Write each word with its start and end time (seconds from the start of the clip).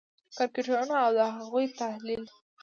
کرکټرونه 0.35 0.95
او 1.05 1.09
د 1.17 1.19
هغوی 1.37 1.65
تحلیل: 1.79 2.23